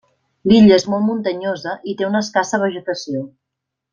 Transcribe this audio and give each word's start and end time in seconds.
L'illa 0.51 0.77
és 0.77 0.85
molt 0.93 1.05
muntanyosa 1.09 1.75
i 1.93 1.95
té 2.01 2.09
una 2.09 2.23
escassa 2.27 2.61
vegetació. 2.65 3.23